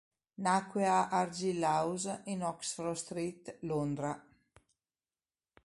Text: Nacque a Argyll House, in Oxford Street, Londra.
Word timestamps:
Nacque 0.45 0.85
a 0.87 1.09
Argyll 1.11 1.61
House, 1.63 2.21
in 2.25 2.41
Oxford 2.41 2.95
Street, 2.97 3.55
Londra. 3.59 4.19